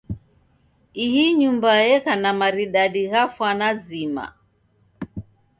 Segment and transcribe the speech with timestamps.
[1.03, 4.25] Ihi nyumba yeka na maridadi gha fwana zima.